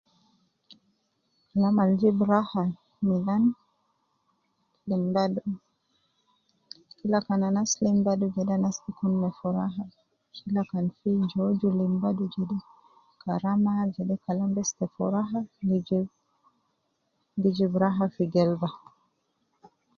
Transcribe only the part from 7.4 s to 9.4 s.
anas lim badu jede anas gi kun me